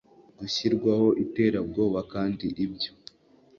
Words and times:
gushyirwaho 0.39 1.07
iterabwoba 1.23 1.99
kandi 2.13 2.47
ibyo 2.65 2.91